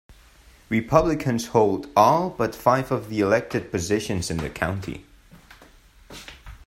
[0.67, 5.05] Republicans hold all but five of the elected positions in the county.